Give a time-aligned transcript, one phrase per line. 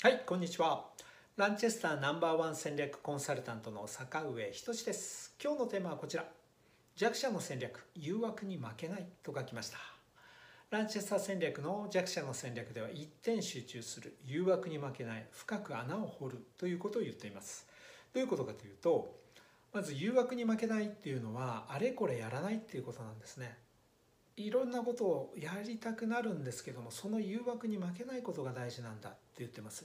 [0.00, 0.84] はいこんにちは。
[1.36, 5.34] ランチェスターナンバーワン戦略コンサルタントの坂上仁です。
[5.42, 6.24] 今日のテーマはこちら。
[6.94, 9.06] 弱者の戦略誘惑に負けない。
[9.24, 9.78] と書きました。
[10.70, 14.14] ランチェスター戦略の弱者の戦略では一点集中する。
[14.24, 15.26] 誘惑に負けない。
[15.32, 16.46] 深く穴を掘る。
[16.58, 17.66] ということを言っています。
[18.14, 19.18] どういうことかというと
[19.72, 23.58] まず誘惑に負けないっていうのはあれこれやらないっていうことなんですね。
[24.38, 29.84] いろんなことをやりたくなるんですけどもその誘惑に負けないことが大事なんだって言ってます。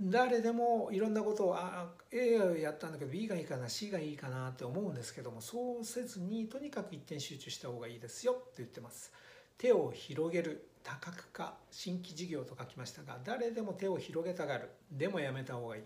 [0.00, 9.12] 誰でもいろんなことをあ A やったんだけど B がいいかな C がいいかなって思うんですけどもそうせずにとにかく一点集中した方がいいですよって言ってます。
[9.58, 15.82] 手を広げる多角化新規事業と書きましたが誰でも手を広げたがるでもやめた方がいい。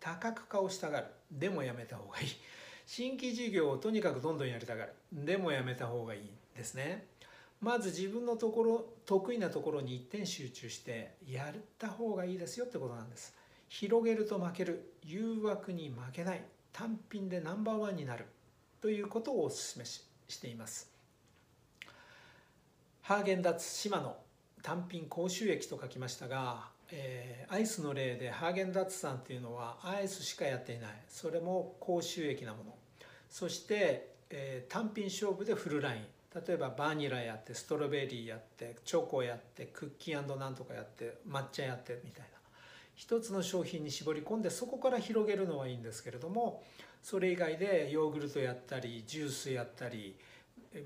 [0.00, 2.26] 多角化をしたがるでもやめた方がいい。
[2.86, 4.92] 新規事業をとにかくどんどんやりたがる。
[5.12, 7.06] でもやめた方がいいですね。
[7.60, 13.34] まず自分のところ得意なところに一点集中してやった方がいいですよってことなんです。
[13.68, 14.92] 広げると負ける。
[15.04, 16.42] 誘惑に負けない。
[16.72, 18.26] 単品でナンバーワンになる。
[18.80, 20.90] ということをお勧めししています。
[23.02, 24.16] ハーゲンダッツ島の
[24.62, 30.90] 単品高収益と書きましたが、えー、アイスの例でハーゲンダッツさんっていうのはアイスしかやっていない。
[31.08, 32.74] それも高収益なもの。
[33.28, 36.04] そして、えー、単品勝負でフルライン。
[36.46, 42.32] 例えばバニラやってストロベリーやってチョコやってクッキーなんとかやって抹茶やってみたいな。
[42.94, 46.62] 一つの商品に絞り込んでそこから広げるのはいいんですけれども
[47.02, 50.14] それ以外でヨーグルトやったりジュースやったり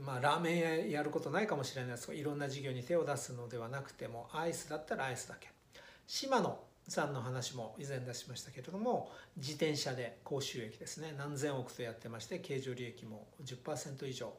[0.05, 5.49] まあラーメンやることないかもしれないですがいろんな事業に手を出すのではなくてもアイスだったらアイスだけ。
[6.07, 11.15] 島野さんの話も以前出しましたけれども自転車で高収益ですね。
[11.19, 14.33] 何千億とやってまして経常利益も10%以上。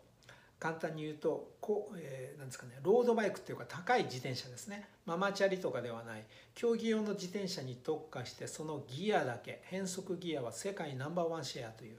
[0.60, 4.88] 簡単に言うとこう、えー、なんですかねロードバイクっていうか高い自転車ですね。
[5.06, 6.24] ママチャリとかではない。
[6.56, 11.98] 競技用の自転車に特化してそのギアだけ変速ギアは世界ナンバーワンシェアという。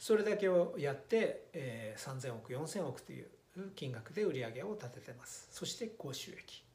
[0.00, 3.28] それだけをやって、えー、3000億4000億という
[3.74, 5.48] 金額で売り上げを立ててます。
[5.50, 6.65] そして高収益。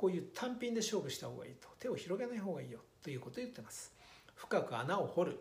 [0.00, 1.68] こういう単品で勝負した方がいいと。
[1.78, 3.92] 手を広げない方がいいよということを言ってます。
[4.34, 5.38] 深く穴を掘る。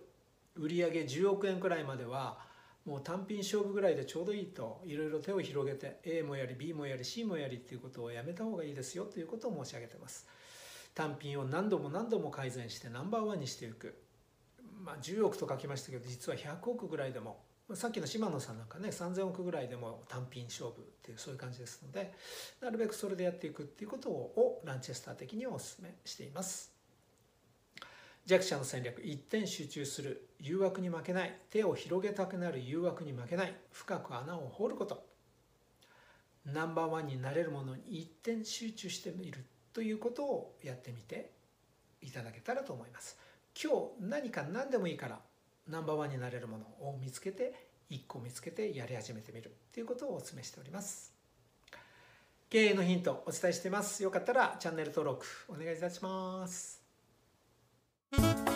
[0.57, 2.39] 売上10億円くらいまでは
[2.85, 4.81] もう単品勝負ぐらいでちょうどいいと。
[4.83, 10.27] いろいろ手を広げて A もやり B もやり C もやりっていうことをやめた方がいいですよということを申し上げてます。
[10.93, 13.95] 単品を何度も何度も改善してナンバーワンにしていく。
[14.83, 17.39] まあ10億と書きましたけど実は100億ぐらいでも
[17.75, 22.13] さっきの島野さんなんかね3000億ぐらいでも単品勝負っていうそういう感じですので
[22.61, 26.71] なるべくそれでやっていくっていうことをランチェスター的にお勧めしています。
[28.25, 35.03] 弱者の戦略一点集中する誘惑に負けない手を広げたくなる誘惑に負けない深く穴を掘ること。
[36.45, 41.31] ナンバーワンになれるものに一点集中してみるということをやってみて
[42.01, 43.17] いただけたらと思います。
[43.61, 45.19] 今日何か何でもいいから
[45.69, 47.53] ナンバーワンになれるものを見つけて
[47.91, 51.13] 1個見つけてやり始めてみるということをお勧めしております。
[52.49, 54.01] 経営のヒントお伝えしています。
[54.01, 56.81] よかったらチャンネル登録お願いいたします。
[58.11, 58.48] thank you